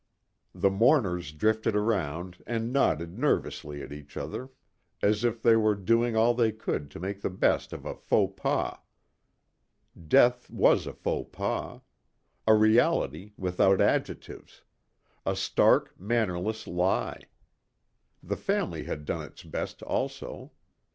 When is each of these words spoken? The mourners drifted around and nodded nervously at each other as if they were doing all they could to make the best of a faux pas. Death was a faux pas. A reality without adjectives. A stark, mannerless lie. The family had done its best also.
The 0.55 0.71
mourners 0.71 1.31
drifted 1.31 1.75
around 1.75 2.41
and 2.47 2.73
nodded 2.73 3.19
nervously 3.19 3.83
at 3.83 3.91
each 3.93 4.17
other 4.17 4.49
as 4.99 5.23
if 5.23 5.43
they 5.43 5.55
were 5.55 5.75
doing 5.75 6.15
all 6.15 6.33
they 6.33 6.51
could 6.51 6.89
to 6.89 6.99
make 6.99 7.21
the 7.21 7.29
best 7.29 7.71
of 7.71 7.85
a 7.85 7.93
faux 7.93 8.33
pas. 8.41 8.79
Death 10.07 10.49
was 10.49 10.87
a 10.87 10.93
faux 10.93 11.29
pas. 11.31 11.81
A 12.47 12.55
reality 12.55 13.33
without 13.37 13.79
adjectives. 13.79 14.63
A 15.23 15.35
stark, 15.35 15.93
mannerless 15.99 16.65
lie. 16.65 17.25
The 18.23 18.37
family 18.37 18.85
had 18.85 19.05
done 19.05 19.21
its 19.21 19.43
best 19.43 19.83
also. 19.83 20.49